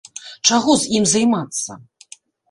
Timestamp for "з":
0.83-0.87